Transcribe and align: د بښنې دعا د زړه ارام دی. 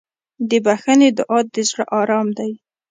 د 0.49 0.51
بښنې 0.65 1.09
دعا 1.17 1.39
د 1.53 1.55
زړه 1.69 1.83
ارام 1.99 2.27
دی. 2.37 2.51